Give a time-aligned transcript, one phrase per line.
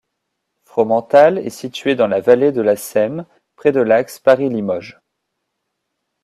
[0.65, 4.99] Fromental est située dans la vallée de la Semme, près de l’axe Paris-Limoges.